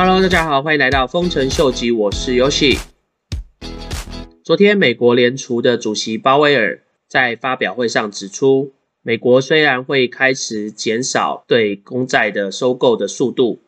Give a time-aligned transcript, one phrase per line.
[0.00, 2.78] Hello，大家好，欢迎来到丰臣秀吉，我是 Yoshi。
[4.44, 8.72] 昨天，美国联储的主席鲍威尔在发表会上指出，
[9.02, 13.58] 美国虽然会开始减少对公债的收购的速度，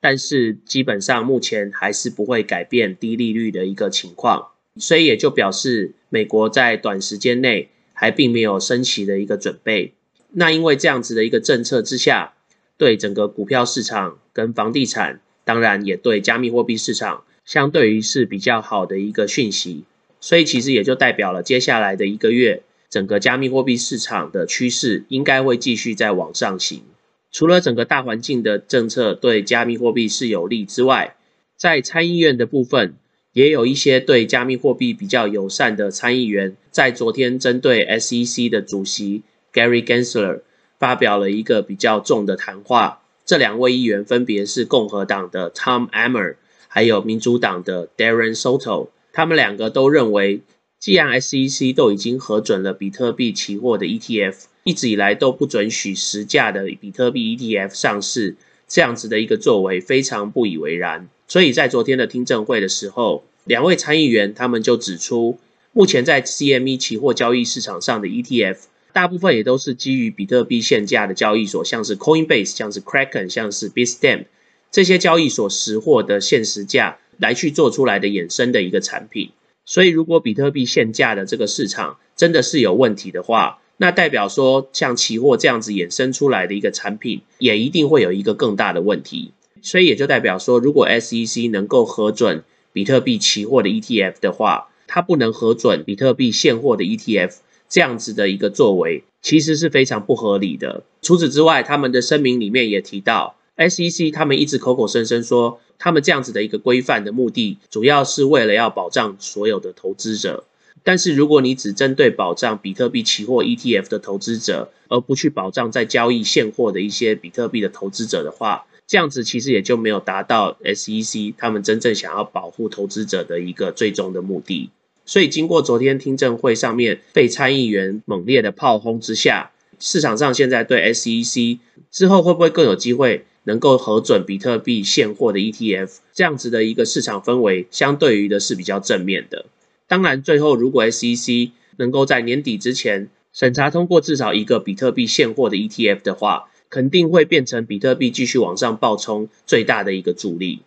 [0.00, 9.92] 但是基本上目前还是不会改变低利率的一个情况，所以也就表示美国在短时间内还并没有升息的一个准备。
[10.30, 12.32] 那因为这样子的一个政策之下，
[12.78, 19.84] 对整个股票市场跟房地产，当然也对加密货币市场，相对于是比较好的一个讯息。
[20.20, 26.82] 所以其实也就代表了接下来的一个月，整个加密货币市场的趋势应该会继续在往上行。
[27.30, 31.16] 除了整个大环境的政策对加密货币是有利之外，
[31.56, 32.94] 在参议院的部分，
[33.32, 39.22] 也有一些对加密货币比较友善的参议员，在昨天针对 SEC 的主席。
[39.52, 40.40] Gary Gensler
[40.80, 43.03] 发表了一个比较重的谈话。
[43.24, 46.36] 这两位议员分别是共和党的 Tom Emmer，
[46.68, 48.88] 还有民主党的 Darren Soto。
[49.14, 50.42] 他们两个都认为，
[50.78, 58.36] 既然 SEC 都已经核准了比特币期货的 ETF，一直以来都不准许实价的比特币 ETF 上市，
[58.68, 61.08] 这样子的一个作为非常不以为然。
[61.26, 65.38] 所以在昨天的听证会的时候，两位参议员他们就指出，
[65.72, 68.58] 目前在 CME 期货交易市场上的 ETF。
[68.94, 74.26] 大部分也都是基于比特币现价的交易所，像是 Coinbase、像是 Kraken、像是 Bitstamp
[74.70, 79.32] 这些交易所实货的现实价来去做出来的衍生的一个产品。
[79.64, 89.32] 所以，如果比特币现价的这个市场真的是有问题的话，那代表说像期货这样子衍生出来的一个产品，也一定会有一个更大的问题。
[89.60, 97.32] 所以也就代表说，如果 SEC 能够核准比特币期货的 ETF 的话，它不能核准比特币现货的 ETF。
[97.74, 100.84] 这样子的一个作为，其实是非常不合理的。
[101.02, 110.44] 除此之外，他们的声明里面也提到，SEC 他们一直口口声声说，他们这样子的一个规范的目的，主要是为了要保障所有的投资者。
[110.84, 124.70] 但是，如果你只针对保障比特币期货 ETF 的投资者，而不去保障在交易现货的一些比特币的投资者的话，这样子其实也就没有达到 SEC 他们真正想要保护投资者的一个最终的目的。
[125.06, 131.58] 所以，经过昨天听证会上面被参议员猛烈的炮轰之下，市场上现在对 SEC
[131.90, 139.44] 之后会不会更有机会能够核准比特币现货的 ETF 这样子的一个市场氛围，相对于的是比较正面的。
[139.86, 150.62] 当然，最后如果 SEC 能够在年底之前审查通过至少一个比特币现货的 ETF 的话，肯定会变成比特币继续往上暴冲最大的一个助力。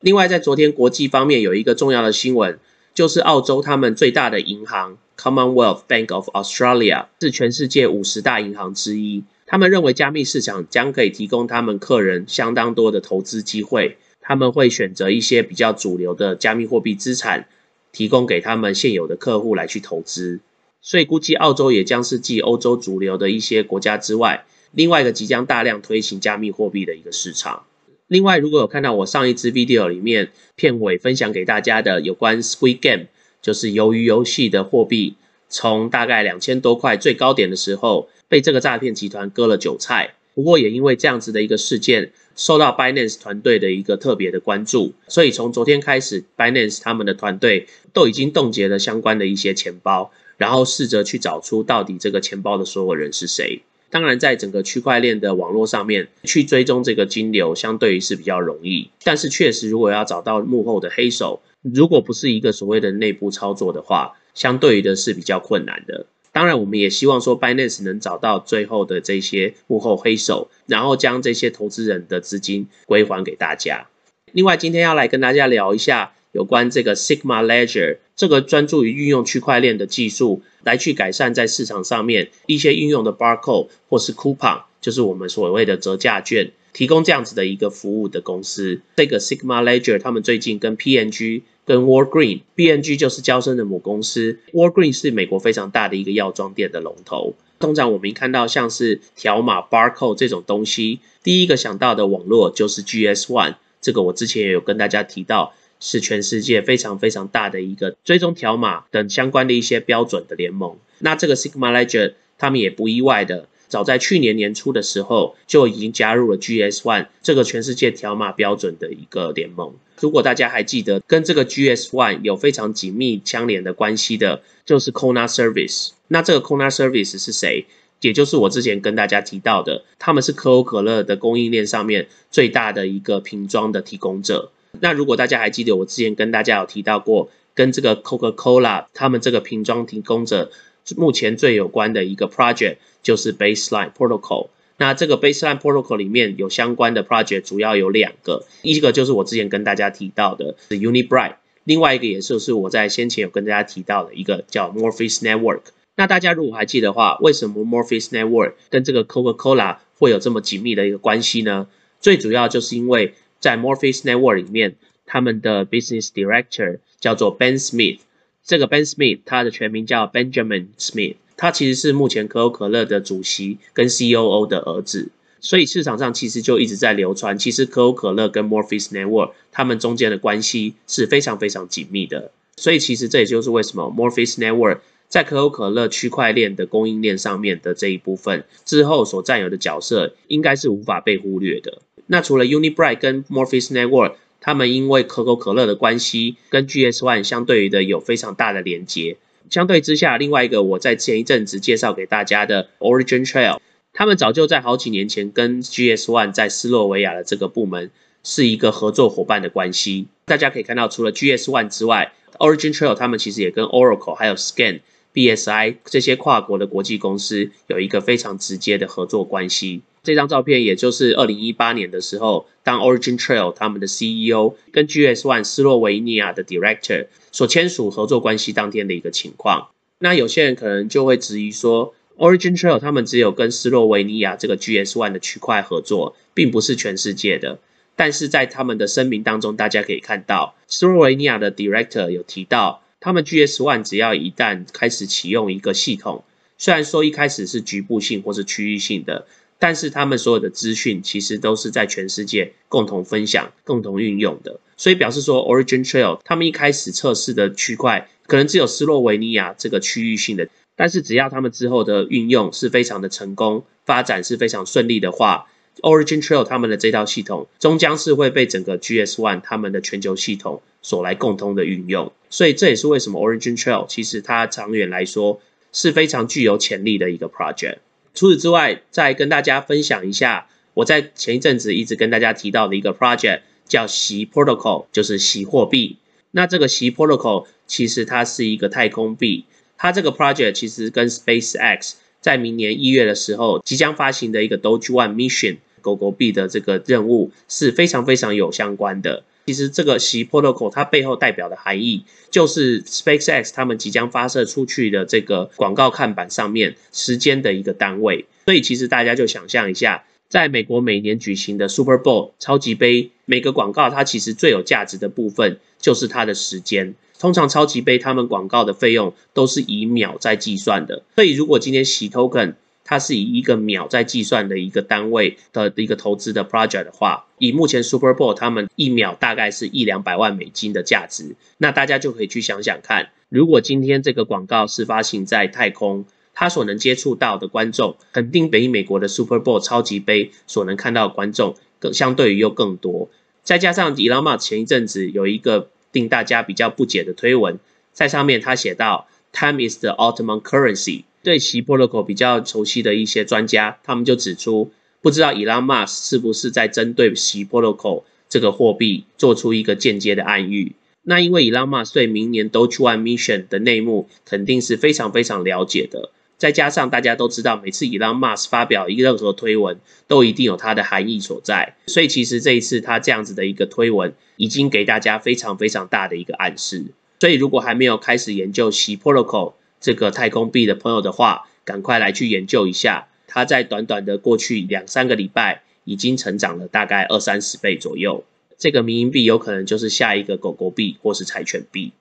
[0.00, 2.58] 另外，在昨天国际方面有一个重要的新闻。
[2.94, 9.24] 就是澳洲他们最大的银行 Commonwealth Bank of Australia 是全世界五十大银行之一。
[9.46, 13.98] 他们认为加密市场将可以提供他们客人相当多的投资机会。
[14.20, 17.48] 他们会选择一些比较主流的加密货币资产，
[17.90, 20.38] 提供给他们现有的客户来去投资。
[20.80, 27.64] 所以估计澳洲也将是继欧洲主流的一些国家之外，另外一个即将大量推行加密货币的一个市场。
[28.12, 33.06] 另外，如果有看到我上一支 video 里面片尾分享给大家的有关 Squid Game，
[33.40, 35.14] 就是鱿鱼游戏的货币，
[35.48, 40.12] 从大概两千多块最高点的时候，被这个诈骗集团割了韭菜。
[40.34, 53.62] 不过也因为这样子的一个事件，受到 Binance 团队的一个特别的关注，所以从昨天开始，Binance 他们的团队都已经冻结了相关的一些钱包，然后试着去找出到底这个钱包的所有人是谁。
[53.92, 58.88] 当然，在整个区块链的网络上面去追踪这个金流，相对于是比较容易。
[59.04, 66.06] 但是，确实如果要找到幕后的黑手，如果不是一个所谓的内部操作的话，相对于的是比较困难的。
[66.32, 73.88] 当然，我们也希望说，Binance 能找到最后的这些幕后黑手，然后将这些投资人的资金归还给大家。
[74.32, 76.14] 另外，今天要来跟大家聊一下。
[76.32, 88.80] 有关这个 Sigma Ledger 这个专注于运用区块链的技术来去改善在市场上面一些运用的 barcode 或是 coupon，就是我们所谓的折价券，提供这样子的一个服务的公司。
[88.96, 92.80] 这个 Sigma Ledger 他们最近跟 PNG 跟 w a r g r e e n p n
[92.80, 97.34] g 就是交生的母公司 w a r g r e e n 是美国非常大的一个药妆店的龙头。
[97.58, 105.52] 通常我们一看到像是条码 barcode 这种东西，第一个想到的网络就是 GS One，这个我之前也有跟大家提到。
[105.84, 110.76] 是全世界非常非常大的一个追踪条码等相关的一些标准的联盟。
[111.00, 119.74] 那这个 Sigma Ledger 他们也不意外的，早在去年年初的时候就已经加入了 GS One 这个全世界条码标准的一个联盟。
[119.98, 125.90] 如果大家还记得，跟这个 GS One 有非常紧密相连的关系的，就是 Kona Service。
[126.08, 127.66] 那这个 Kona Service 是谁？
[128.00, 134.50] 也就是我之前跟大家提到的，他们是可口可乐的供应链上面最大的一个瓶装的提供者。
[134.80, 140.50] 那如果大家还记得我之前跟大家有提到过，跟这个 Coca-Cola 他们这个瓶装提供者
[140.96, 144.48] 目前最有关的一个 project 就是 Baseline Protocol。
[144.78, 151.34] 那这个 Baseline Protocol 里面有相关的 project 主要有两个，一个就是我之前跟大家提到的 Unibright，
[151.64, 155.60] 另外一个也就是我在先前有跟大家提到的一个叫 Morpheus Network。
[155.94, 161.68] 那大家如果还记得话，为什么 Morpheus Network 跟这个 Coca-Cola 会有这么紧密的一个关系呢？
[162.00, 167.98] 最主要就是因为在 Morpheus Network 里面，他们的 Business Director 叫做 Ben Smith。
[168.44, 175.10] 这个 Ben Smith 他的全名叫 Benjamin Smith，他其实是目前可口可乐的主席跟 COO 的儿子。
[175.40, 182.30] 所以市场上其实就一直在流传，其实可口可乐跟 Morpheus Network 他们中间的关系是非常非常紧密的。
[182.56, 184.78] 所以其实这也就是为什么 Morpheus Network
[185.08, 191.82] 在可口可乐区块链的供应链上面的这一部分之后所占有的角色，应该是无法被忽略的。
[192.12, 199.16] 那除了 Unibright 跟 Morpheus Network，他们因为可口可乐的关系，跟 GS One 相对于的有非常大的连接。
[199.48, 203.60] 相对之下，另外一个我在前一阵子介绍给大家的 Origin Trail，
[203.94, 207.90] 他们早就在好几年前跟 GS One 在斯洛维亚的这个部门
[208.22, 210.08] 是一个合作伙伴的关系。
[210.26, 214.80] 大家可以看到，除了 GS One 之外，Origin Trail 他们其实也跟 Oracle 还有 Scan。
[215.14, 219.80] BSI 这些跨国的国际公司有一个非常直接的合作关系。
[220.04, 229.68] 这张照片也就是二零一八年的时候，当 Origin Trail 他们的 CEO 跟 GS One 斯洛维尼亚的 Director 所签署合作关系当天的一个情况。
[230.00, 237.60] 那有些人可能就会质疑说，Origin Trail 他们只有跟斯洛维尼亚这个 GS One 的区块合作，并不是全世界的。
[237.94, 242.82] 但是在他们的声明当中，大家可以看到斯洛维尼亚的 Director 有提到。
[243.04, 246.22] 他们 GS One 只要一旦开始启用一个系统，
[246.56, 249.26] 虽然说一开始是局部性或是区域性的，
[249.62, 254.58] 但是他们所有的资讯其实都是在全世界共同分享、共同运用的。
[254.76, 265.46] 所以表示说，Origin Trail 他们一开始测试的区块可能只有斯洛维尼亚这个区域性的，但是只要他们之后的运用是非常的成功，发展是非常顺利的话。
[265.82, 275.40] Origin Trail 他们的这套系统终将是会被整个 GS One 他们的全球系统所来共通的运用，所以这也是为什么 Origin Trail 其实它长远来说
[275.72, 277.76] 是非常具有潜力的一个 project。
[278.14, 285.96] 除此之外，再跟大家分享一下，我在前一阵子一直跟大家提到的一个 project 叫习 Protocol，就是习货币。
[286.32, 289.44] 那这个习 Protocol 其实它是一个太空币，
[289.76, 291.92] 它这个 project 其实跟 SpaceX。
[292.20, 299.24] 在明年一月的时候，即将发行的一个 Doge One Mission 狗狗币的这个任务是非常非常有相关的。
[299.46, 308.26] 其实这个洗 Protocol 它背后代表的含义，就是 SpaceX 他们即将发射出去的这个广告看板上面时间的一个单位。
[308.46, 316.94] 所以其实大家就想象一下，在美国每年举行的 Super Bowl 超级杯，每个广告它其实最有价值的部分就是它的时间。
[317.18, 343.10] 通常超级杯他们广告的费用都是以秒在计算的，所以如果今天洗 token 它是以一个秒在计算的一个单位的一个投资的 project 的话，以目前 Super Bowl 他们一秒大概是一两百万美金的价值，那大家就可以去想想看，如果今天这个广告是发行在太空，它所能接触到的观众肯定比美国的 Super Bowl 超级杯所能看到的观众更相对于又更多，
[343.42, 345.68] 再加上 Elon Musk 前一阵子有一个。
[345.92, 347.58] 令大家比较不解的推文，
[347.92, 351.04] 在上面他写到，Time is the ultimate currency。
[351.22, 360.72] 对其 protocol 比较熟悉的一些专家，他们就指出，不知道 Elon Musk 是不是在针对其 protocol 这个货币做出一个间接的暗喻。
[361.04, 366.10] 那因为 Elon Musk 对明年 Doge One Mission 的内幕肯定是非常非常了解的。
[366.38, 371.76] 再加上大家都知道，每次伊朗马斯发表一个任何推文，都一定有它的含义所在。
[371.86, 376.86] 所以其实这一次他这样子的一个推文，已经给大家非常非常大的一个暗示。
[377.20, 379.52] 所以如果还没有开始研究 C Protocol
[379.82, 383.08] 这个太空币的朋友的话，赶快来去研究一下。
[383.26, 388.24] 它在短短的过去两三个礼拜，已经成长了大概二三十倍左右。
[388.56, 391.92] 这个民营币有可能就是下一个狗狗币或是柴犬币。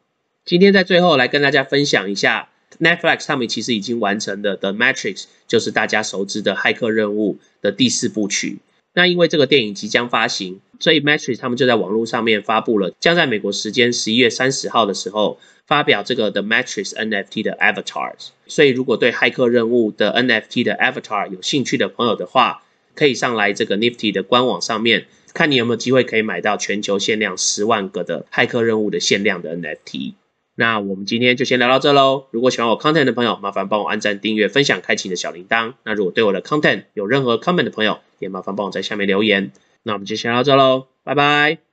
[0.45, 2.47] 今天在最后来跟大家分享一下。
[2.79, 8.59] Netflix 他们其实已经完成的《The Matrix》就是大家熟知的骇客任务的第四部曲。
[8.93, 18.29] 那因为这个电影即将发行，所以 Matrix 他们就在网络上面发布了，将在美国时间十一月三十号的时候发表这个 The Matrix NFT 的 Avatars。
[18.47, 30.15] 所以如果对骇客任务的 NFT 的 Avatar 有兴趣的朋友的话，可以上来这个 Nifty 的官网上面，看你有没有机会可以买到全球限量十万个的骇客任务的限量的 NFT。
[30.61, 32.25] 那我们今天就先聊到这喽。
[32.29, 35.73] 如果喜欢我 content 的朋友，麻烦帮我按赞、订阅、分享、开启你的小铃铛。
[35.83, 39.51] 那如果对我的 content 有任何 comment 的朋友，也麻烦帮我在下面留言。
[39.81, 41.70] 那我们就先聊到这喽，拜拜。